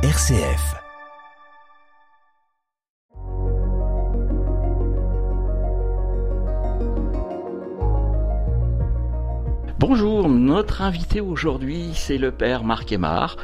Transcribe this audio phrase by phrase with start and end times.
[0.00, 0.76] RCF.
[9.80, 13.38] Bonjour, notre invité aujourd'hui, c'est le père Marc Aymar,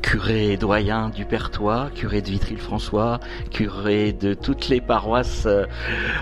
[0.00, 3.18] curé doyen du Pertois, curé de Vitry-le-François,
[3.50, 5.46] curé de toutes les paroisses.
[5.46, 5.66] Euh,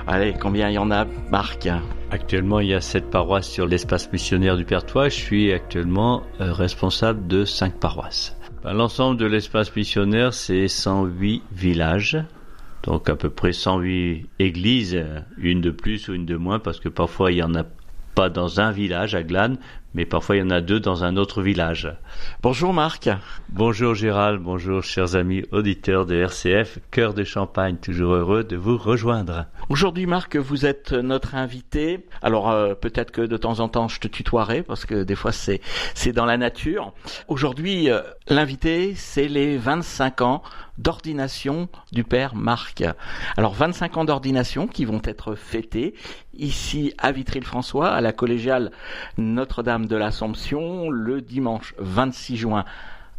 [0.07, 1.69] allez, combien il y en a, Marc?
[2.11, 5.11] Actuellement, il y a sept paroisses sur l'espace missionnaire du Pertois.
[5.11, 8.38] Je suis actuellement euh, responsable de cinq paroisses.
[8.69, 12.19] Ben, l'ensemble de l'espace missionnaire, c'est 108 villages.
[12.83, 15.03] Donc à peu près 108 églises,
[15.39, 17.65] une de plus ou une de moins, parce que parfois il y en a
[18.15, 19.57] pas dans un village à Glane,
[19.95, 21.93] mais parfois il y en a deux dans un autre village.
[22.43, 23.09] Bonjour Marc.
[23.49, 28.77] Bonjour Gérald, bonjour chers amis auditeurs de RCF, Cœur de Champagne, toujours heureux de vous
[28.77, 29.47] rejoindre.
[29.69, 32.07] Aujourd'hui Marc, vous êtes notre invité.
[32.23, 35.33] Alors euh, peut-être que de temps en temps je te tutoierai parce que des fois
[35.33, 35.61] c'est
[35.95, 36.93] c'est dans la nature.
[37.29, 40.43] Aujourd'hui euh, l'invité c'est les 25 ans
[40.79, 42.85] d'ordination du père Marc.
[43.37, 45.95] Alors 25 ans d'ordination qui vont être fêtés
[46.35, 48.71] ici à Vitry-le-François à la collégiale
[49.19, 52.65] Notre-Dame de l'Assomption le dimanche 26 juin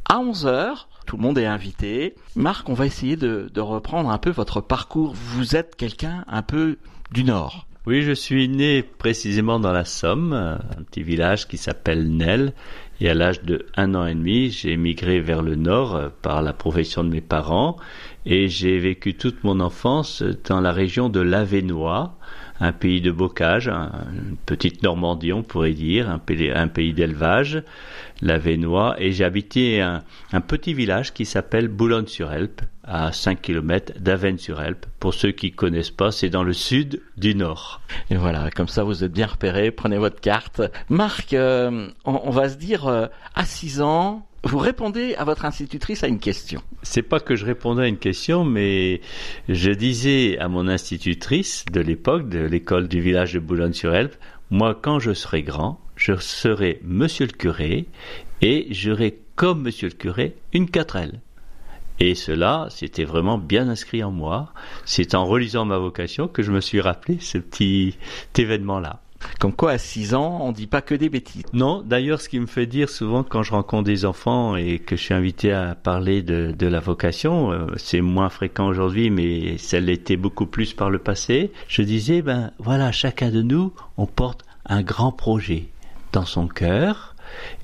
[0.10, 0.86] à 11h.
[1.06, 2.16] Tout le monde est invité.
[2.36, 5.14] Marc, on va essayer de, reprendre un peu votre parcours.
[5.14, 6.78] Vous êtes quelqu'un un peu
[7.12, 7.66] du Nord.
[7.86, 12.54] Oui, je suis né précisément dans la Somme, un petit village qui s'appelle Nel.
[13.02, 16.42] Et à l'âge de un an et demi, j'ai émigré vers le nord euh, par
[16.42, 17.78] la profession de mes parents
[18.26, 22.19] et j'ai vécu toute mon enfance dans la région de l'Avenois,
[22.60, 27.64] un pays de bocage, une petite Normandie on pourrait dire, un pays, d'élevage,
[28.22, 30.02] l'Avenois, et j'ai habité un,
[30.42, 34.88] petit village qui s'appelle Boulogne-sur-Elpe, à 5 km d'Avennes-sur-Elpe.
[35.00, 37.82] Pour ceux qui connaissent pas, c'est dans le sud du nord.
[38.10, 40.62] Et voilà, comme ça vous êtes bien repéré, prenez votre carte.
[40.90, 45.46] Marc, euh, on, on, va se dire, euh, à 6 ans, vous répondez à votre
[45.46, 46.62] institutrice à une question.
[46.82, 49.02] C'est pas que je répondais à une question, mais
[49.48, 54.16] je disais à mon institutrice de l'époque, de l'école du village de Boulogne-sur-Elpe,
[54.52, 57.86] moi, quand je serai grand, je serai monsieur le curé
[58.42, 61.22] et j'aurai comme monsieur le curé une quatrelle.
[62.00, 64.54] Et cela, c'était vraiment bien inscrit en moi.
[64.86, 67.98] C'est en relisant ma vocation que je me suis rappelé ce petit
[68.38, 69.02] événement-là.
[69.40, 71.44] Comme quoi, à 6 ans, on dit pas que des bêtises.
[71.54, 74.96] Non, d'ailleurs, ce qui me fait dire souvent quand je rencontre des enfants et que
[74.96, 79.58] je suis invité à parler de, de la vocation, euh, c'est moins fréquent aujourd'hui, mais
[79.58, 81.52] ça l'était beaucoup plus par le passé.
[81.68, 85.70] Je disais, ben voilà, chacun de nous, on porte un grand projet
[86.12, 87.09] dans son cœur,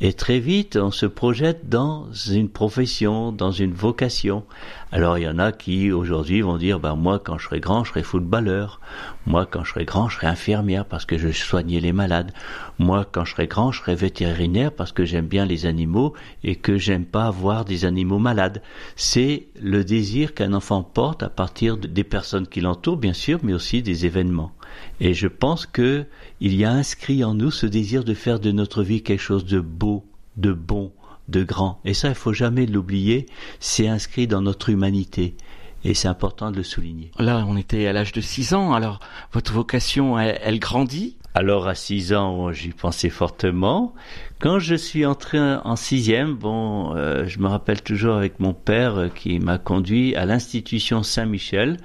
[0.02, 4.44] et très vite, on se projette dans une profession, dans une vocation.
[4.92, 7.84] Alors il y en a qui aujourd'hui vont dire, ben moi quand je serai grand,
[7.84, 8.80] je serai footballeur.
[9.26, 12.32] Moi quand je serai grand, je serai infirmière parce que je soignais les malades.
[12.80, 16.56] Moi quand je serai grand, je serai vétérinaire parce que j'aime bien les animaux et
[16.56, 18.62] que j'aime pas voir des animaux malades.
[18.96, 23.54] C'est le désir qu'un enfant porte à partir des personnes qui l'entourent, bien sûr, mais
[23.54, 24.52] aussi des événements.
[25.00, 26.06] Et je pense que
[26.42, 29.46] il y a inscrit en nous ce désir de faire de notre vie quelque chose
[29.46, 30.06] de beau,
[30.38, 30.92] de bon,
[31.30, 31.80] de grand.
[31.86, 33.26] Et ça, il faut jamais l'oublier.
[33.60, 35.36] C'est inscrit dans notre humanité.
[35.84, 37.12] Et c'est important de le souligner.
[37.20, 38.74] Là, on était à l'âge de 6 ans.
[38.74, 39.00] Alors,
[39.34, 43.94] votre vocation, elle, elle grandit alors à 6 ans, j'y pensais fortement.
[44.40, 48.96] Quand je suis entré en sixième, bon, euh, je me rappelle toujours avec mon père
[48.96, 51.76] euh, qui m'a conduit à l'institution Saint-Michel.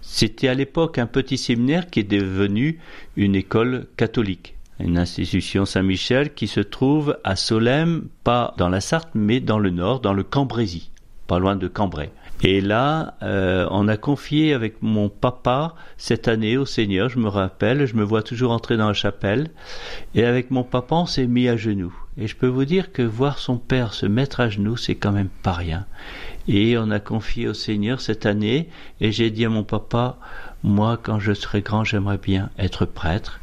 [0.00, 2.78] C'était à l'époque un petit séminaire qui est devenu
[3.16, 4.54] une école catholique.
[4.78, 9.70] Une institution Saint-Michel qui se trouve à Solesmes, pas dans la Sarthe, mais dans le
[9.70, 10.88] nord, dans le Cambrésis,
[11.26, 12.12] pas loin de Cambrai.
[12.42, 17.28] Et là, euh, on a confié avec mon papa cette année au Seigneur, je me
[17.28, 19.48] rappelle, je me vois toujours entrer dans la chapelle,
[20.14, 21.94] et avec mon papa, on s'est mis à genoux.
[22.16, 25.12] Et je peux vous dire que voir son père se mettre à genoux, c'est quand
[25.12, 25.86] même pas rien.
[26.48, 28.70] Et on a confié au Seigneur cette année,
[29.02, 30.18] et j'ai dit à mon papa,
[30.62, 33.40] moi, quand je serai grand, j'aimerais bien être prêtre.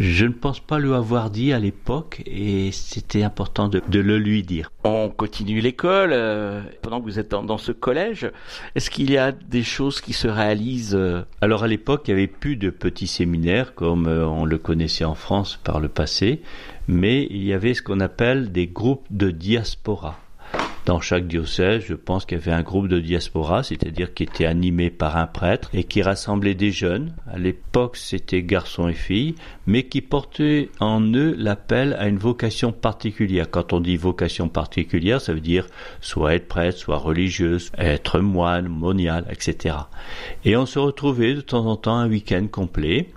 [0.00, 4.18] Je ne pense pas lui avoir dit à l'époque et c'était important de, de, le
[4.18, 4.72] lui dire.
[4.82, 6.10] On continue l'école.
[6.12, 8.30] Euh, pendant que vous êtes dans, dans ce collège,
[8.74, 11.22] est-ce qu'il y a des choses qui se réalisent euh...
[11.42, 15.04] Alors à l'époque, il n'y avait plus de petits séminaires comme euh, on le connaissait
[15.04, 16.42] en France par le passé,
[16.88, 20.18] mais il y avait ce qu'on appelle des groupes de diaspora
[20.86, 24.44] dans chaque diocèse, je pense qu'il y avait un groupe de diaspora, c'est-à-dire qui était
[24.44, 27.14] animé par un prêtre et qui rassemblait des jeunes.
[27.26, 29.34] À l'époque, c'était garçons et filles,
[29.66, 33.50] mais qui portaient en eux l'appel à une vocation particulière.
[33.50, 35.66] Quand on dit vocation particulière, ça veut dire
[36.00, 39.76] soit être prêtre, soit religieuse, être moine, monial, etc.
[40.44, 43.08] Et on se retrouvait de temps en temps un week-end complet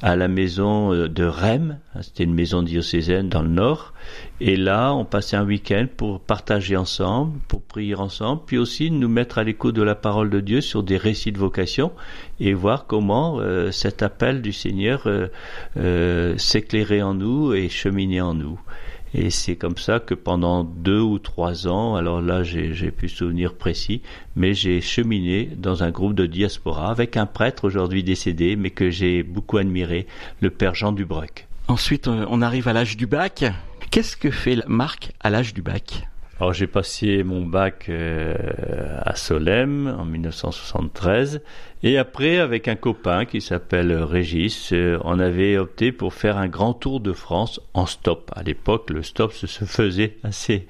[0.00, 3.92] à la maison euh, de Rem, c'était une maison diocésaine dans le nord,
[4.40, 9.08] et là on passait un week-end pour partager ensemble, pour prier ensemble, puis aussi nous
[9.08, 11.90] mettre à l'écoute de la parole de Dieu sur des récits de vocation
[12.38, 15.08] et voir comment euh, cet appel du Seigneur
[15.76, 18.60] euh, s'éclairait en nous et cheminait en nous.
[19.14, 23.54] Et c'est comme ça que pendant deux ou trois ans, alors là j'ai plus souvenir
[23.54, 24.02] précis,
[24.36, 28.90] mais j'ai cheminé dans un groupe de diaspora avec un prêtre aujourd'hui décédé, mais que
[28.90, 30.06] j'ai beaucoup admiré,
[30.40, 31.46] le père Jean Dubreuc.
[31.68, 33.44] Ensuite, euh, on arrive à l'âge du bac.
[33.90, 36.06] Qu'est-ce que fait Marc à l'âge du bac?
[36.40, 38.34] Alors j'ai passé mon bac euh,
[39.04, 41.42] à Solem en 1973
[41.82, 46.48] et après avec un copain qui s'appelle Régis, euh, on avait opté pour faire un
[46.48, 48.30] grand tour de France en stop.
[48.34, 50.66] À l'époque, le stop se faisait assez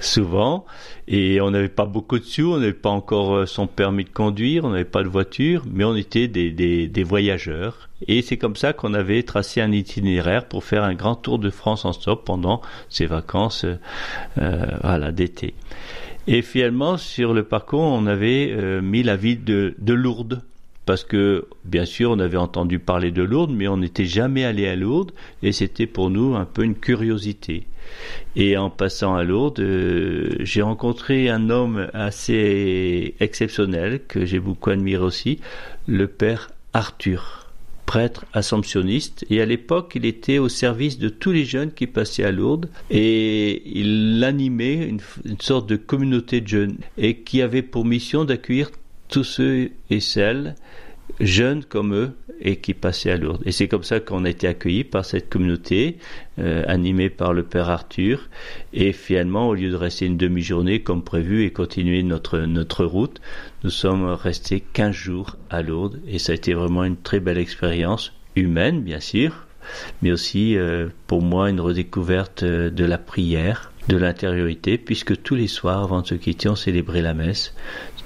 [0.00, 0.64] souvent
[1.08, 4.10] et on n'avait pas beaucoup de sous, on n'avait pas encore euh, son permis de
[4.10, 8.72] conduire, on n'avait pas de voiture, mais on était des voyageurs et c'est comme ça
[8.72, 12.60] qu'on avait tracé un itinéraire pour faire un grand tour de France en stop pendant
[12.88, 13.64] ces vacances
[14.38, 15.54] euh, voilà, d'été.
[16.28, 20.42] Et finalement, sur le parcours, on avait euh, mis la ville de, de, Lourdes.
[20.84, 24.66] Parce que, bien sûr, on avait entendu parler de Lourdes, mais on n'était jamais allé
[24.68, 25.12] à Lourdes,
[25.42, 27.66] et c'était pour nous un peu une curiosité.
[28.34, 34.70] Et en passant à Lourdes, euh, j'ai rencontré un homme assez exceptionnel, que j'ai beaucoup
[34.70, 35.40] admiré aussi,
[35.86, 37.45] le père Arthur
[37.86, 42.24] prêtre assomptionniste et à l'époque il était au service de tous les jeunes qui passaient
[42.24, 45.00] à Lourdes et il animait une,
[45.40, 48.70] sorte de communauté de jeunes et qui avait pour mission d'accueillir
[49.08, 50.56] tous ceux et celles
[51.20, 52.10] jeunes comme eux
[52.40, 53.42] et qui passaient à Lourdes.
[53.44, 55.98] Et c'est comme ça qu'on a été accueillis par cette communauté
[56.38, 58.28] euh, animée par le Père Arthur.
[58.72, 63.20] Et finalement, au lieu de rester une demi-journée comme prévu et continuer notre, notre route,
[63.64, 66.00] nous sommes restés 15 jours à Lourdes.
[66.06, 69.46] Et ça a été vraiment une très belle expérience humaine, bien sûr,
[70.02, 75.36] mais aussi euh, pour moi une redécouverte euh, de la prière de l'intériorité, puisque tous
[75.36, 77.54] les soirs, avant de se quitter, on célébrait la messe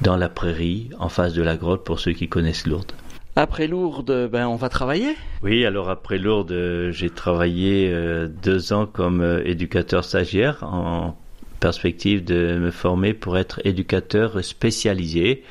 [0.03, 2.93] dans la prairie, en face de la grotte, pour ceux qui connaissent Lourdes.
[3.37, 5.15] Après Lourdes, ben on va travailler?
[5.43, 11.17] Oui, alors après Lourdes, j'ai travaillé euh, deux ans comme euh, éducateur stagiaire en
[11.61, 15.45] perspective de me former pour être éducateur spécialisé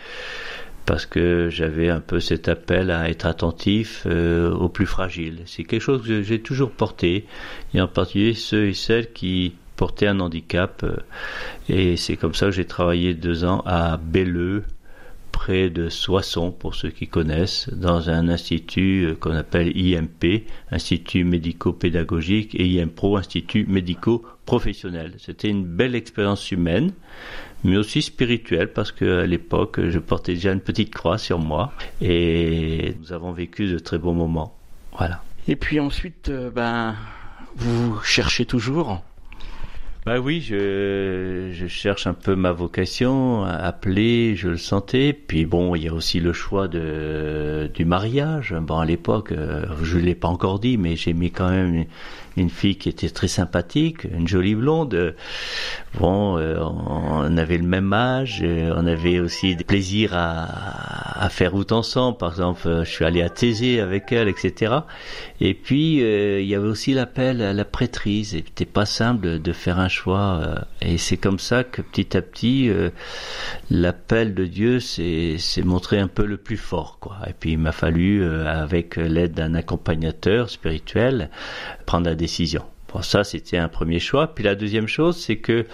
[0.85, 5.43] parce que j'avais un peu cet appel à être attentif euh, aux plus fragiles.
[5.45, 7.27] C'est quelque chose que j'ai toujours porté,
[7.73, 10.83] et en particulier ceux et celles qui portaient un handicap.
[11.69, 14.63] et c'est comme ça que j'ai travaillé deux ans à Belleux,
[15.31, 21.23] près de Soissons, pour ceux qui connaissent, dans un institut euh, qu'on appelle IMP, Institut
[21.23, 25.13] médico-pédagogique, et IMPRO, Institut médico-professionnel.
[25.17, 26.91] C'était une belle expérience humaine,
[27.63, 32.95] mais aussi spirituelle, parce qu'à l'époque, je portais déjà une petite croix sur moi, et
[32.99, 34.55] nous avons vécu de très bons moments.
[34.97, 35.23] Voilà.
[35.47, 36.95] Et puis ensuite, euh, ben,
[37.55, 39.03] vous cherchez toujours
[40.05, 45.11] bah oui, je, je cherche un peu ma vocation, appelé, je le sentais.
[45.13, 48.55] Puis bon, il y a aussi le choix de, du mariage.
[48.61, 51.85] Bon, à l'époque, euh, je ne l'ai pas encore dit, mais j'ai mis quand même
[52.41, 55.15] une fille qui était très sympathique, une jolie blonde.
[55.97, 61.51] Bon, euh, on avait le même âge, euh, on avait aussi des plaisirs à, faire
[61.51, 62.17] route ensemble.
[62.17, 64.73] Par exemple, euh, je suis allé à Thésée avec elle, etc.
[65.41, 68.31] Et puis, il y avait aussi l'appel à la prêtrise.
[68.31, 70.41] C'était pas simple de, faire un choix.
[70.81, 72.71] et c'est comme ça que petit à petit,
[73.71, 76.97] l'appel de Dieu s'est montré un peu le plus fort.
[76.99, 77.17] Quoi.
[77.27, 81.29] Et puis, il m'a fallu, avec l'aide d'un accompagnateur spirituel,
[81.85, 82.28] prendre la décision.
[82.91, 84.33] Bon, ça, c'était un premier choix.
[84.33, 85.67] Puis la deuxième chose, c'est que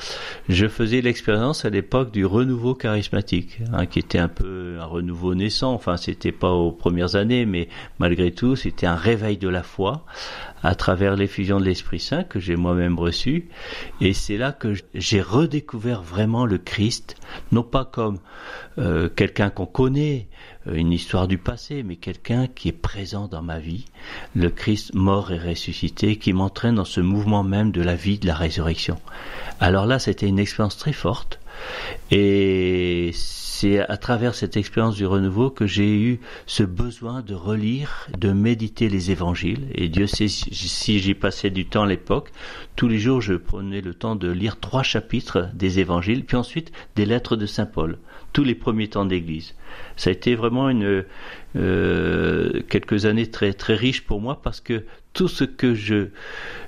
[0.50, 5.34] je faisais l'expérience à l'époque du renouveau charismatique, hein, qui était un peu un renouveau
[5.34, 5.74] naissant.
[5.74, 7.70] Enfin, c'était pas aux premières années, mais
[8.00, 10.06] malgré tout, c'était un réveil de la foi
[10.62, 13.48] à travers l'effusion de l'Esprit Saint que j'ai moi-même reçu.
[14.02, 17.16] Et c'est là que j'ai redécouvert vraiment le Christ,
[17.52, 18.18] non pas comme
[18.78, 20.28] euh, quelqu'un qu'on connaît,
[20.72, 23.86] une histoire du passé, mais quelqu'un qui est présent dans ma vie,
[24.36, 28.28] le Christ mort et ressuscité, qui m'entraîne dans ce mouvement même de la vie, de
[28.28, 29.00] la résurrection.
[29.60, 31.40] Alors là, c'était une expérience très forte,
[32.12, 38.08] et c'est à travers cette expérience du renouveau que j'ai eu ce besoin de relire,
[38.18, 39.68] de méditer les évangiles.
[39.74, 42.32] Et Dieu sait si j'y passais du temps à l'époque.
[42.76, 46.74] Tous les jours, je prenais le temps de lire trois chapitres des évangiles, puis ensuite
[46.98, 47.98] des lettres de Saint Paul,
[48.34, 49.56] tous les premiers temps d'église.
[49.96, 51.06] Ça a été vraiment une,
[51.56, 54.84] euh, quelques années très, très riches pour moi parce que
[55.14, 56.10] tout ce que je,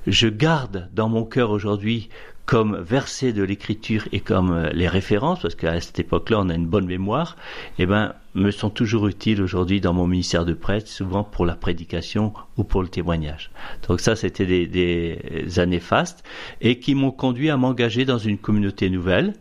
[0.06, 2.08] je garde dans mon cœur aujourd'hui
[2.48, 6.54] comme versets de l'écriture et comme euh, les références, parce qu'à cette époque-là, on a
[6.54, 7.36] une bonne mémoire,
[7.78, 11.54] eh ben, me sont toujours utiles aujourd'hui dans mon ministère de prêtre, souvent pour la
[11.54, 13.50] prédication ou pour le témoignage.
[13.86, 16.24] Donc ça, c'était des, années fastes
[16.62, 19.34] et qui m'ont conduit à m'engager dans une communauté nouvelle.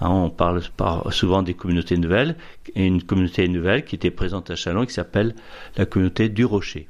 [0.00, 0.62] Hein, on parle
[1.10, 2.36] souvent des communautés nouvelles,
[2.76, 5.34] une communauté nouvelle qui était présente à Chalon qui s'appelle
[5.76, 6.86] la communauté du Rocher.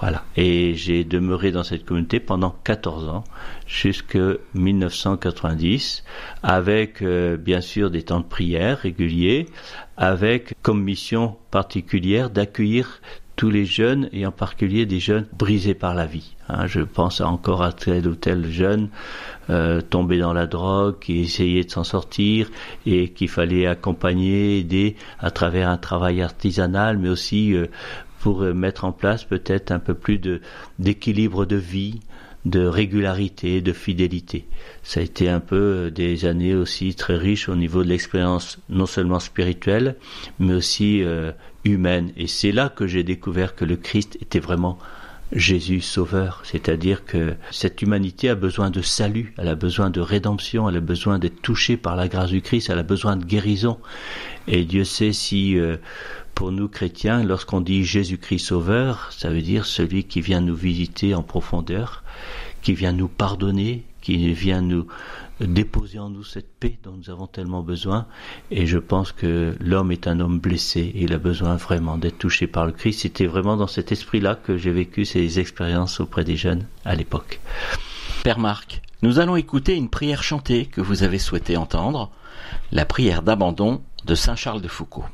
[0.00, 0.24] Voilà.
[0.36, 3.24] Et j'ai demeuré dans cette communauté pendant 14 ans,
[3.66, 6.04] jusqu'en 1990,
[6.42, 9.46] avec euh, bien sûr des temps de prière réguliers,
[9.96, 13.00] avec comme mission particulière d'accueillir
[13.38, 16.34] tous les jeunes et en particulier des jeunes brisés par la vie.
[16.48, 18.88] Hein, je pense encore à tel ou tel jeune
[19.48, 22.50] euh, tombé dans la drogue, qui essayait de s'en sortir
[22.84, 27.66] et qu'il fallait accompagner, aider à travers un travail artisanal, mais aussi euh,
[28.20, 30.40] pour euh, mettre en place peut-être un peu plus de
[30.78, 32.00] d'équilibre de vie,
[32.44, 34.46] de régularité, de fidélité.
[34.82, 38.58] Ça a été un peu euh, des années aussi très riches au niveau de l'expérience
[38.68, 39.96] non seulement spirituelle,
[40.38, 41.32] mais aussi euh,
[41.64, 42.12] humaine.
[42.16, 44.78] Et c'est là que j'ai découvert que le Christ était vraiment
[45.32, 50.68] Jésus sauveur, c'est-à-dire que cette humanité a besoin de salut, elle a besoin de rédemption,
[50.68, 53.78] elle a besoin d'être touchée par la grâce du Christ, elle a besoin de guérison.
[54.46, 55.58] Et Dieu sait si
[56.34, 61.14] pour nous chrétiens, lorsqu'on dit Jésus-Christ Sauveur, ça veut dire celui qui vient nous visiter
[61.14, 62.04] en profondeur,
[62.62, 64.86] qui vient nous pardonner, qui vient nous
[65.40, 68.06] déposer en nous cette paix dont nous avons tellement besoin.
[68.50, 72.18] Et je pense que l'homme est un homme blessé et il a besoin vraiment d'être
[72.18, 73.00] touché par le Christ.
[73.00, 77.40] C'était vraiment dans cet esprit-là que j'ai vécu ces expériences auprès des jeunes à l'époque.
[78.24, 82.10] Père Marc, nous allons écouter une prière chantée que vous avez souhaité entendre,
[82.72, 85.04] la prière d'abandon de Saint Charles de Foucault.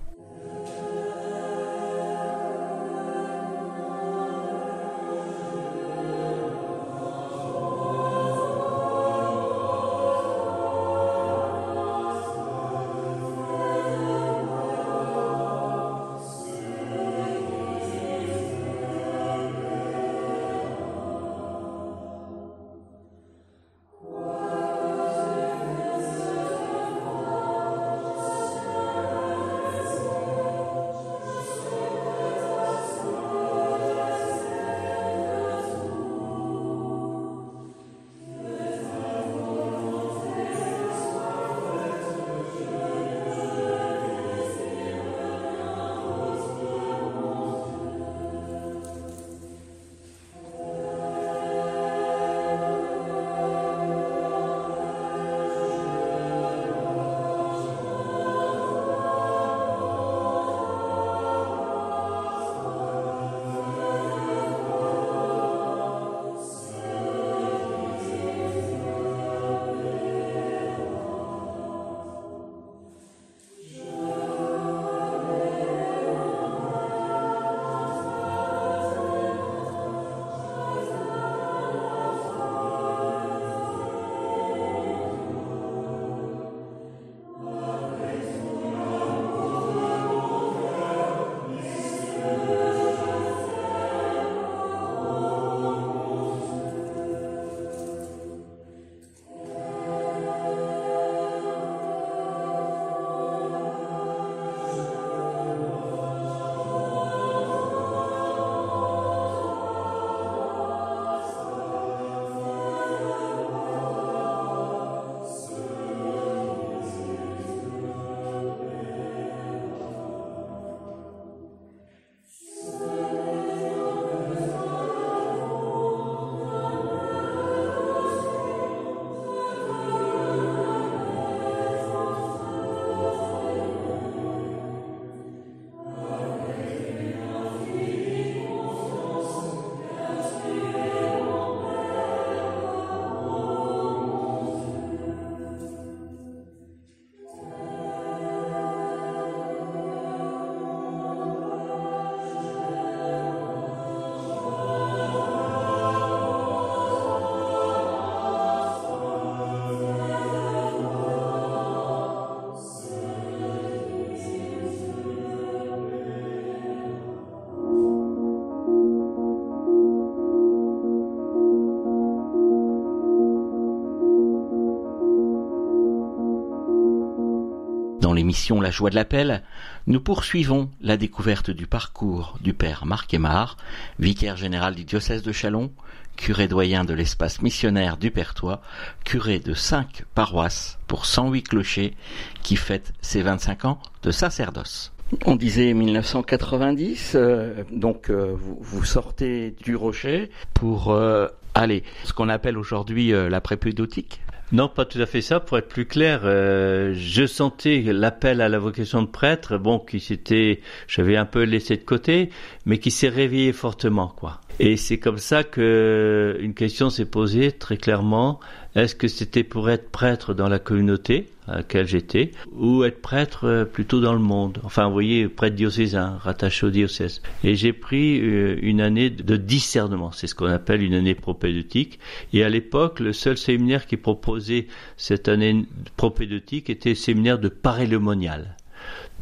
[178.34, 179.44] La joie de l'appel,
[179.86, 183.56] nous poursuivons la découverte du parcours du père Marc Aymar,
[184.00, 185.70] vicaire général du diocèse de Chalon,
[186.16, 188.60] curé doyen de l'espace missionnaire du Pertois,
[189.04, 191.94] curé de cinq paroisses pour 108 clochers,
[192.42, 194.92] qui fête ses 25 ans de sacerdoce.
[195.26, 202.12] On disait 1990, euh, donc euh, vous, vous, sortez du rocher pour euh, aller ce
[202.12, 204.20] qu'on appelle aujourd'hui la prépédoutique
[204.52, 205.40] non, pas tout à fait ça.
[205.40, 209.98] Pour être plus clair, euh, je sentais l'appel à la vocation de prêtre, bon, qui
[210.00, 212.30] s'était, j'avais un peu laissé de côté,
[212.66, 214.40] mais qui s'est réveillé fortement, quoi.
[214.60, 218.38] Et c'est comme ça que une question s'est posée très clairement.
[218.76, 223.46] Est-ce que c'était pour être prêtre dans la communauté à laquelle j'étais, ou être prêtre
[223.46, 224.60] euh, plutôt dans le monde?
[224.64, 227.20] Enfin, vous voyez, prêtre diocésain, rattaché au diocèse.
[227.42, 231.98] Et j'ai pris euh, une année de discernement, c'est ce qu'on appelle une année propédeutique.
[232.32, 237.48] Et à l'époque, le seul séminaire qui proposait cette année propédeutique était le séminaire de
[237.48, 238.56] Paray-le-Monial.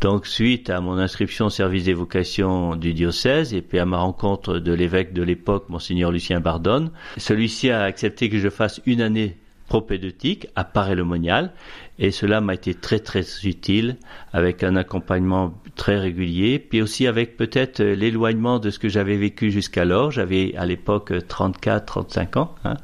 [0.02, 3.98] Donc, suite à mon inscription au service des vocations du diocèse et puis à ma
[3.98, 9.00] rencontre de l'évêque de l'époque, monseigneur Lucien Bardone, celui-ci a accepté que je fasse une
[9.00, 9.36] année
[9.68, 11.52] propédeutique à Paray-le-Monial
[11.98, 13.96] et cela m'a été très très utile
[14.32, 19.50] avec un accompagnement très régulier puis aussi avec peut-être l'éloignement de ce que j'avais vécu
[19.50, 22.76] jusqu'alors j'avais à l'époque 34 35 ans hein.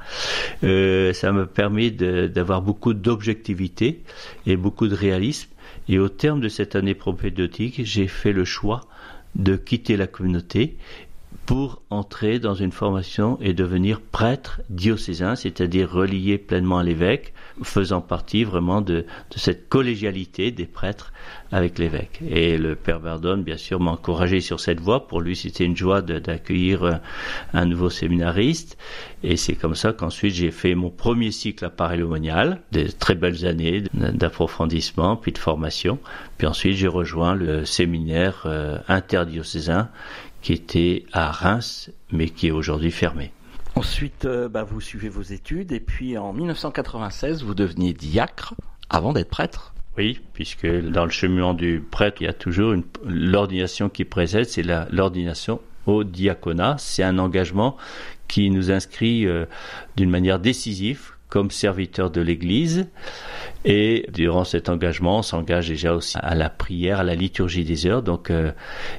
[0.65, 4.03] euh, ça me permet d'avoir beaucoup d'objectivité
[4.47, 5.49] et beaucoup de réalisme
[5.89, 8.83] et au terme de cette année propédeutique, j'ai fait le choix
[9.35, 10.77] de quitter la communauté
[11.49, 18.03] pour entrer dans une formation et devenir prêtre diocésain, c'est-à-dire relié pleinement à l'évêque, faisant
[18.03, 21.11] partie vraiment de, de, cette collégialité des prêtres
[21.51, 22.21] avec l'évêque.
[22.29, 25.09] Et le père Verdon, bien sûr, m'a encouragé sur cette voie.
[25.09, 27.01] Pour lui, c'était une joie d'accueillir
[27.55, 28.77] un nouveau séminariste.
[29.23, 33.47] Et c'est comme ça qu'ensuite j'ai fait mon premier cycle à Paris-le-Monial, des très belles
[33.47, 35.99] années d'approfondissement puis de formation.
[36.37, 39.89] Puis ensuite j'ai rejoint le séminaire euh, interdiocésain
[40.43, 43.33] qui était à Reims, mais qui est aujourd'hui fermé.
[43.75, 48.55] Ensuite, euh, bah, vous suivez vos études et puis en 1996, vous deveniez diacre
[48.91, 49.75] avant d'être prêtre.
[49.97, 54.63] Oui, puisque dans le cheminement du prêtre, il y a toujours l'ordination qui précède, c'est
[54.63, 56.77] l'ordination au diaconat.
[56.79, 57.77] C'est un engagement
[58.29, 59.47] qui nous inscrit euh,
[59.97, 62.89] d'une manière décisive comme serviteur de l'Église.
[63.65, 67.87] Et durant cet engagement, on s'engage déjà aussi à la prière, à la liturgie des
[67.87, 68.03] heures.
[68.03, 68.53] Donc, euh,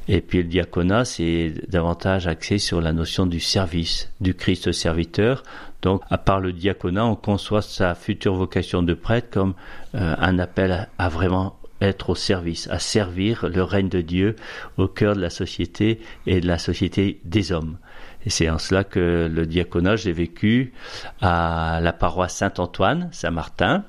[0.07, 5.43] et puis le diaconat, c'est davantage axé sur la notion du service, du Christ serviteur.
[5.81, 9.53] Donc, à part le diaconat, on conçoit sa future vocation de prêtre comme
[9.95, 14.35] euh, un appel à, vraiment être au service, à servir le règne de Dieu
[14.77, 17.77] au cœur de la société et de la société des hommes.
[18.25, 20.73] Et c'est en cela que le diaconat, j'ai vécu
[21.21, 23.85] à la paroisse Saint-Antoine, Saint-Martin.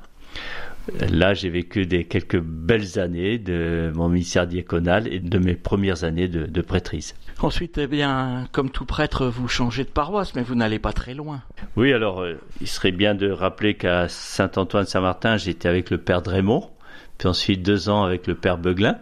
[1.11, 6.05] Là, j'ai vécu des quelques belles années de mon ministère diaconal et de mes premières
[6.05, 7.15] années de, de prêtrise.
[7.43, 11.15] Ensuite, eh bien, comme tout prêtre, vous changez de paroisse, mais vous n'allez pas très
[11.15, 11.43] loin.
[11.77, 16.71] Oui, alors, euh, il serait bien de rappeler qu'à Saint-Antoine-Saint-Martin, j'étais avec le père Drémont,
[17.19, 18.99] puis ensuite deux ans avec le père Beuglin.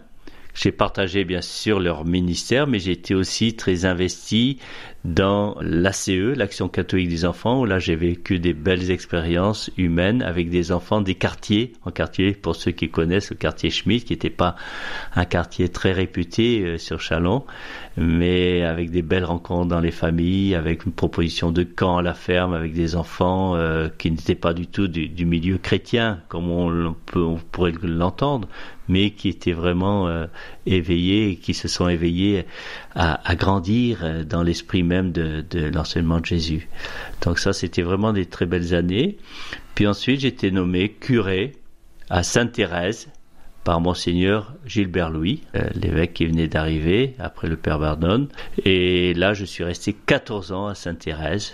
[0.61, 4.59] J'ai partagé bien sûr leur ministère, mais j'ai été aussi très investi
[5.05, 10.51] dans l'ACE, l'Action catholique des enfants, où là j'ai vécu des belles expériences humaines avec
[10.51, 14.31] des enfants des quartiers, en quartier pour ceux qui connaissent le quartier Schmidt, qui n'était
[14.31, 14.57] pas
[15.15, 17.45] un quartier très réputé euh, sur Chalon,
[17.97, 22.15] mais avec des belles rencontres dans les familles, avec une proposition de camp à la
[22.15, 26.97] ferme, avec des enfants euh, qui n'étaient pas du tout du, milieu chrétien, comme on,
[27.15, 28.49] on pourrait l'entendre,
[28.89, 30.27] mais qui étaient vraiment euh,
[30.67, 32.45] éveillés, qui se sont éveillés
[32.95, 36.69] à, grandir euh, dans l'esprit même de, l'enseignement de Jésus.
[37.23, 39.19] Donc ça, c'était vraiment des très belles années.
[39.75, 41.53] Puis ensuite, j'étais nommé curé
[42.11, 43.09] à Sainte-Thérèse
[43.65, 48.29] par monseigneur Gilbert Louis, euh, l'évêque qui venait d'arriver après le père Bardone.
[48.65, 51.53] Et là, je suis resté 14 ans à Sainte-Thérèse,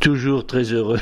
[0.00, 1.00] toujours très heureux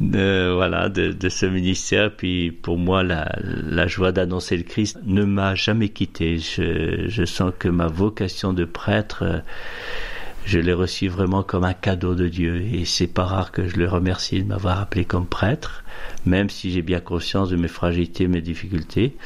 [0.00, 2.14] de, voilà, de, ce ministère.
[2.14, 6.38] Puis pour moi, la, joie d'annoncer le Christ ne m'a jamais quitté.
[6.38, 9.42] Je, je, sens que ma vocation de prêtre,
[10.44, 12.62] je l'ai reçue vraiment comme un cadeau de Dieu.
[12.62, 15.84] Et c'est pas rare que je le remercie de m'avoir appelé comme prêtre
[16.26, 19.16] même si j'ai bien conscience de mes fragilités, mes difficultés.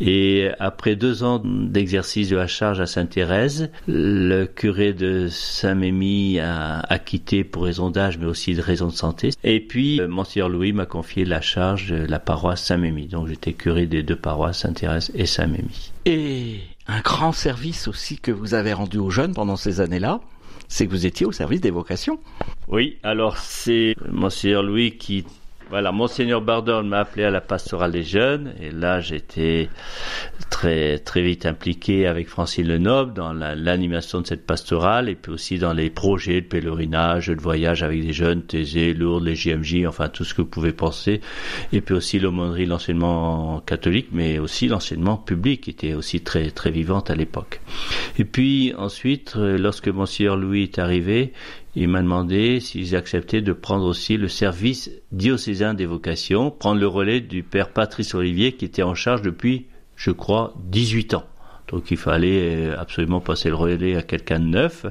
[0.00, 6.80] Et après deux ans d'exercice de la charge à Sainte-Thérèse, le curé de Saint-Mémy a,
[6.80, 9.30] a, quitté pour raison d'âge, mais aussi de raison de santé.
[9.44, 13.06] Et puis, euh, Monseigneur Louis m'a confié la charge de la paroisse Saint-Mémy.
[13.06, 15.92] Donc, j'étais curé des deux paroisses, Sainte-Thérèse et Saint-Mémy.
[16.06, 20.20] Et un grand service aussi que vous avez rendu aux jeunes pendant ces années-là
[20.68, 22.20] c'est que vous étiez au service des vocations.
[22.68, 25.24] Oui, alors c'est Monseigneur Louis qui
[25.70, 29.68] Voilà, Monseigneur Bardon m'a appelé à la pastorale des jeunes et là j'étais
[30.48, 35.58] très très vite impliqué avec Francine Lenoble dans l'animation de cette pastorale et puis aussi
[35.58, 40.08] dans les projets de pèlerinage, de voyage avec des jeunes, Thésée, Lourdes, les JMJ, enfin
[40.08, 41.20] tout ce que vous pouvez penser.
[41.74, 46.70] Et puis aussi l'aumônerie, l'enseignement catholique, mais aussi l'enseignement public qui était aussi très très
[46.70, 47.60] vivante à l'époque.
[48.18, 51.34] Et puis ensuite, euh, lorsque Monseigneur Louis est arrivé,
[51.74, 56.88] il m'a demandé s'ils acceptaient de prendre aussi le service diocésain des vocations, prendre le
[56.88, 61.24] relais du père Patrice Olivier qui était en charge depuis, je crois, 18 ans.
[61.68, 64.86] Donc il fallait euh, absolument passer le relais à quelqu'un de neuf.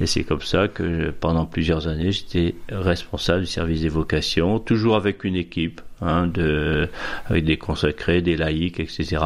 [0.00, 4.96] Et c'est comme ça que pendant plusieurs années, j'étais responsable du service des vocations, toujours
[4.96, 6.88] avec une équipe, hein, de,
[7.26, 9.18] avec des consacrés, des laïcs, etc.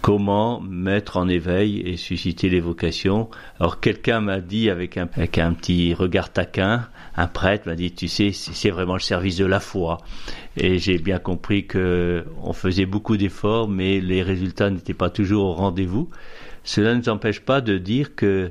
[0.00, 3.28] Comment mettre en éveil et susciter les vocations?
[3.58, 7.92] Alors quelqu'un m'a dit avec un, avec un petit regard taquin, un prêtre m'a dit,
[7.92, 9.98] tu sais, c'est vraiment le service de la foi.
[10.56, 15.46] Et j'ai bien compris que on faisait beaucoup d'efforts, mais les résultats n'étaient pas toujours
[15.46, 16.10] au rendez-vous.
[16.64, 18.50] Cela ne nous empêche pas de dire que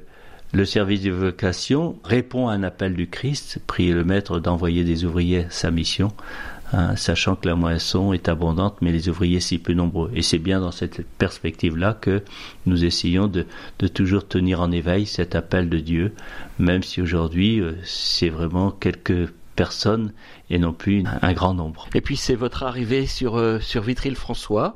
[0.53, 5.03] le service de vocation répond à un appel du Christ, prier le Maître d'envoyer des
[5.03, 6.09] ouvriers à sa mission,
[6.73, 10.11] hein, sachant que la moisson est abondante, mais les ouvriers si peu nombreux.
[10.13, 12.21] Et c'est bien dans cette perspective-là que
[12.65, 13.45] nous essayons de,
[13.79, 16.13] de, toujours tenir en éveil cet appel de Dieu,
[16.59, 20.11] même si aujourd'hui euh, c'est vraiment quelques personnes
[20.53, 21.87] et non plus un grand nombre.
[21.95, 24.75] Et puis c'est votre arrivée sur euh, sur Vitry-le-François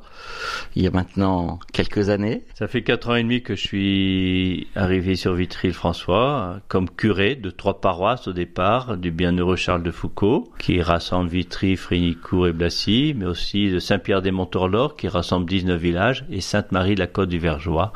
[0.74, 2.42] il y a maintenant quelques années.
[2.54, 7.50] Ça fait quatre ans et demi que je suis arrivé sur Vitry-le-François comme curé de
[7.50, 13.14] trois paroisses au départ du bienheureux Charles de Foucault qui rassemble Vitry, Frignicourt et Blacy,
[13.16, 17.92] mais aussi de Saint-Pierre-des-Montorlors qui rassemble 19 villages et Sainte-Marie la Côte du Vergeois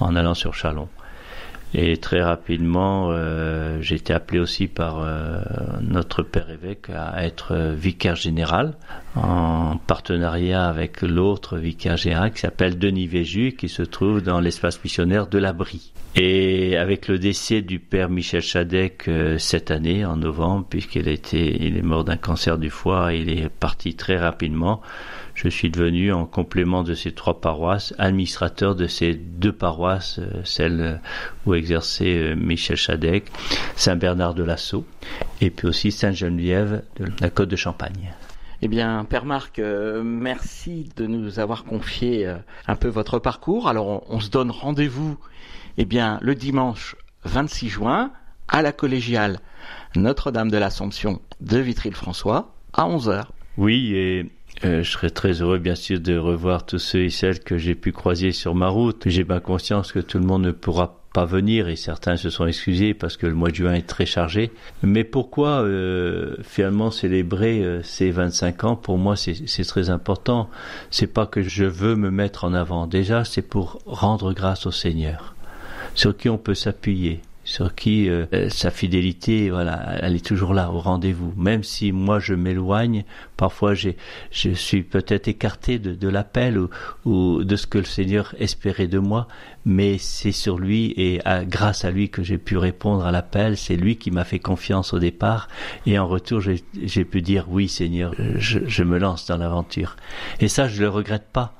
[0.00, 0.88] en allant sur Chalon.
[1.74, 5.40] Et très rapidement, euh, j'ai été appelé aussi par euh,
[5.80, 8.74] notre père évêque à être vicaire général
[9.14, 14.82] en partenariat avec l'autre vicaire général qui s'appelle Denis Véju qui se trouve dans l'espace
[14.84, 15.92] missionnaire de l'Abri.
[16.14, 21.56] Et avec le décès du père Michel Chadec euh, cette année en novembre, puisqu'il était,
[21.58, 24.82] il est mort d'un cancer du foie, il est parti très rapidement
[25.50, 30.42] je suis devenu, en complément de ces trois paroisses, administrateur de ces deux paroisses, euh,
[30.44, 31.00] celle
[31.46, 33.30] où exerçait euh, Michel Chadec,
[33.76, 34.84] Saint-Bernard de Lassau,
[35.40, 38.14] et puis aussi Sainte-Geneviève de la Côte de Champagne.
[38.62, 42.32] Eh bien, Père Marc, euh, merci de nous avoir confié
[42.68, 43.68] un peu votre parcours.
[43.68, 45.18] Alors, on, se donne rendez-vous,
[45.78, 48.12] eh bien, le dimanche 26 juin
[48.46, 49.40] à la collégiale
[49.96, 53.24] Notre-Dame de l'Assomption de Vitry-le-François à 11h.
[53.56, 54.30] Oui, et
[54.64, 57.74] euh, je serais très heureux, bien sûr, de revoir tous ceux et celles que j'ai
[57.74, 59.02] pu croiser sur ma route.
[59.06, 62.46] J'ai bien conscience que tout le monde ne pourra pas venir et certains se sont
[62.46, 64.50] excusés parce que le mois de juin est très chargé.
[64.82, 68.76] Mais pourquoi euh, finalement célébrer euh, ces 25 ans?
[68.76, 70.48] Pour moi, c'est très important.
[70.90, 72.86] C'est pas que je veux me mettre en avant.
[72.86, 75.34] Déjà, c'est pour rendre grâce au Seigneur,
[75.94, 77.20] sur qui on peut s'appuyer
[77.52, 81.34] sur qui euh, sa fidélité, voilà, elle est toujours là au rendez-vous.
[81.36, 83.04] Même si moi je m'éloigne,
[83.36, 83.98] parfois j'ai,
[84.30, 86.70] je suis peut-être écarté de, de l'appel ou,
[87.04, 89.28] ou, de ce que le Seigneur espérait de moi,
[89.66, 93.58] mais c'est sur lui et à, grâce à lui que j'ai pu répondre à l'appel.
[93.58, 95.48] C'est lui qui m'a fait confiance au départ
[95.84, 99.96] et en retour j'ai, pu dire oui Seigneur, je, je me lance dans l'aventure.
[100.40, 101.52] Et ça je le regrette pas.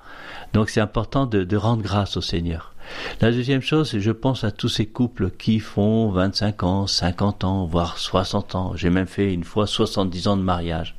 [0.52, 2.72] Donc c'est important de, de rendre grâce au Seigneur.
[3.20, 7.64] La deuxième chose, je pense à tous ces couples qui font 25 ans, 50 ans,
[7.64, 8.72] voire 60 ans.
[8.74, 10.96] J'ai même fait une fois 70 ans de mariage.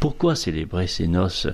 [0.00, 1.48] Pourquoi célébrer ces noces?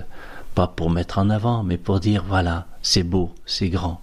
[0.55, 4.01] Pas pour mettre en avant, mais pour dire voilà, c'est beau, c'est grand.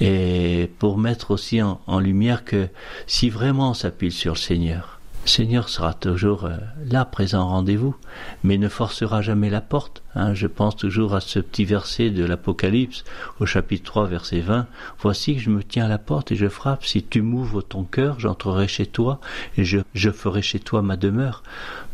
[0.00, 2.68] Et pour mettre aussi en, en lumière que
[3.06, 4.99] si vraiment on s'appuie sur le Seigneur,
[5.30, 7.94] Seigneur sera toujours euh, là, présent rendez-vous,
[8.42, 10.02] mais ne forcera jamais la porte.
[10.16, 10.34] Hein.
[10.34, 13.04] Je pense toujours à ce petit verset de l'Apocalypse,
[13.38, 14.66] au chapitre 3, verset 20.
[14.98, 16.84] Voici que je me tiens à la porte et je frappe.
[16.84, 19.20] Si tu m'ouvres ton cœur, j'entrerai chez toi
[19.56, 21.44] et je, ferai chez toi ma demeure.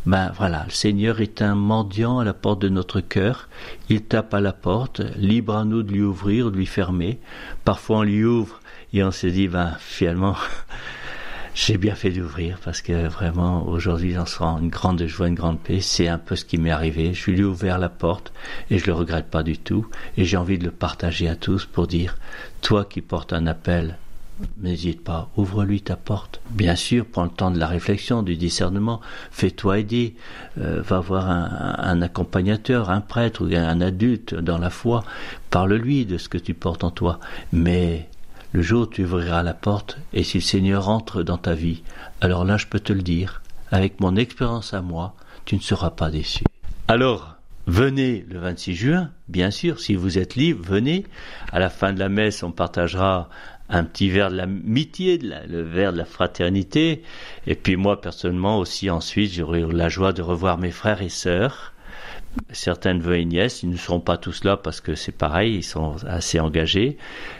[0.07, 3.49] Ben voilà, le Seigneur est un mendiant à la porte de notre cœur.
[3.87, 7.19] Il tape à la porte, libre à nous de lui ouvrir, de lui fermer.
[7.65, 8.59] Parfois on lui ouvre
[8.93, 10.35] et on se dit, ben finalement,
[11.57, 15.59] j'ai bien fait d'ouvrir parce que vraiment aujourd'hui j'en sens une grande joie, une grande
[15.59, 15.81] paix.
[15.81, 17.15] C'est un peu ce qui m'est arrivé.
[17.15, 18.31] Je lui ai ouvert la porte
[18.69, 19.87] et je le regrette pas du tout.
[20.17, 22.19] Et j'ai envie de le partager à tous pour dire,
[22.61, 23.97] toi qui portes un appel,
[24.59, 26.41] n'hésite pas, ouvre-lui ta porte.
[26.51, 30.15] Bien sûr, prends le temps de la réflexion, du discernement, fais-toi aider,
[30.59, 35.03] euh, va voir un, un, accompagnateur, un prêtre ou un adulte dans la foi,
[35.49, 37.19] parle-lui de ce que tu portes en toi,
[37.51, 38.09] mais
[38.57, 41.83] le jour tu ouvriras la porte, et si le Seigneur entre dans ta vie,
[42.21, 45.13] alors là je peux te le dire, avec mon expérience à moi,
[45.45, 46.43] tu ne seras pas déçu.
[46.87, 47.35] Alors,
[47.67, 51.05] venez le 26 juin, bien sûr, si vous êtes libre, venez.
[51.51, 53.29] À la fin de la messe, on partagera
[53.69, 57.03] un petit verre de l'amitié, le verre de la fraternité.
[57.45, 61.73] Et puis moi, personnellement aussi, ensuite, j'aurai la joie de revoir mes frères et sœurs
[62.51, 65.63] certains neveux et nièces, ils ne seront pas tous là parce que c'est pareil, ils
[65.63, 66.97] sont assez engagés.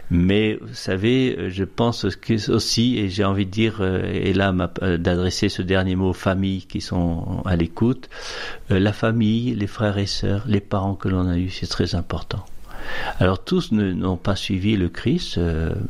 [0.10, 4.54] Mais vous savez, je pense que aussi, et j'ai envie de dire, euh, et là
[4.82, 8.10] euh, d'adresser ce dernier mot aux familles qui sont à l'écoute,
[8.72, 11.96] euh, la famille, les frères et sœurs, les parents que l'on a eus, c'est très
[11.96, 12.46] important.
[13.20, 15.38] Alors tous n'ont pas suivi le Christ.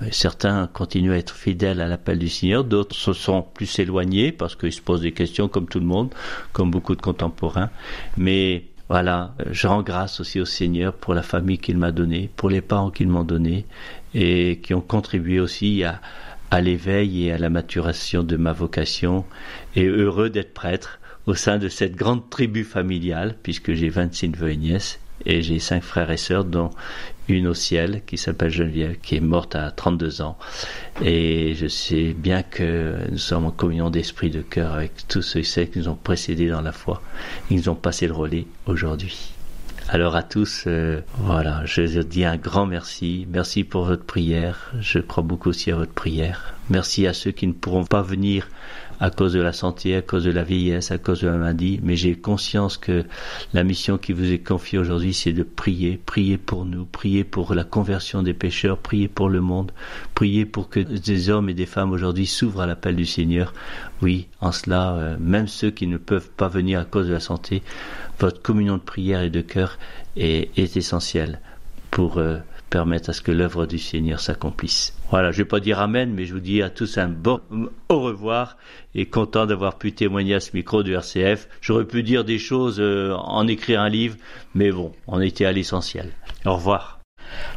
[0.09, 4.55] certains continuent à être fidèles à l'appel du Seigneur, d'autres se sont plus éloignés parce
[4.55, 6.09] qu'ils se posent des questions comme tout le monde,
[6.53, 7.69] comme beaucoup de contemporains.
[8.15, 12.49] Mais voilà, je rends grâce aussi au Seigneur pour la famille qu'il m'a donnée, pour
[12.49, 13.65] les parents qu'il m'a donnés
[14.13, 16.01] et qui ont contribué aussi à,
[16.51, 19.25] à l'éveil et à la maturation de ma vocation.
[19.75, 24.51] Et heureux d'être prêtre au sein de cette grande tribu familiale puisque j'ai 26 neveux
[24.51, 26.69] et nièces et j'ai cinq frères et sœurs, dont
[27.27, 30.37] une au ciel qui s'appelle Geneviève, qui est morte à 32 ans.
[31.03, 35.41] Et je sais bien que nous sommes en communion d'esprit de cœur avec tous ceux
[35.41, 37.01] qui nous ont précédés dans la foi.
[37.49, 39.33] Ils nous ont passé le relais aujourd'hui.
[39.89, 43.25] Alors à tous, euh, voilà, je dis un grand merci.
[43.31, 44.73] Merci pour votre prière.
[44.81, 46.55] Je crois beaucoup aussi à votre prière.
[46.69, 48.49] Merci à ceux qui ne pourront pas venir
[48.99, 51.79] à cause de la santé, à cause de la vieillesse, à cause de la maladie,
[51.83, 53.05] mais j'ai conscience que
[53.53, 57.53] la mission qui vous est confiée aujourd'hui, c'est de prier, prier pour nous, prier pour
[57.53, 59.71] la conversion des pécheurs, prier pour le monde,
[60.15, 63.53] prier pour que des hommes et des femmes aujourd'hui s'ouvrent à l'appel du Seigneur.
[64.01, 67.19] Oui, en cela, euh, même ceux qui ne peuvent pas venir à cause de la
[67.19, 67.61] santé,
[68.19, 69.77] votre communion de prière et de cœur
[70.15, 71.39] est, essentielle
[71.91, 72.37] pour euh,
[72.69, 74.93] permettre à ce que l'œuvre du Seigneur s'accomplisse.
[75.09, 77.39] Voilà, je vais pas dire Amen, mais je vous dis à tous un bon
[77.89, 78.57] au revoir
[78.95, 81.47] et content d'avoir pu témoigner à ce micro du RCF.
[81.61, 84.17] J'aurais pu dire des choses, euh, en écrire un livre,
[84.53, 86.11] mais bon, on était à l'essentiel.
[86.45, 86.99] Au revoir.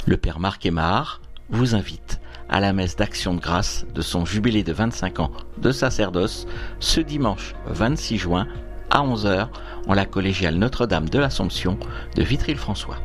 [0.07, 4.63] Le Père Marc Aymar vous invite à la messe d'action de grâce de son jubilé
[4.63, 6.47] de 25 ans de sacerdoce
[6.81, 8.49] ce dimanche 26 juin
[8.91, 9.49] à 11h
[9.87, 11.79] en la collégiale Notre-Dame de l'Assomption
[12.17, 12.99] de Vitry-le-François.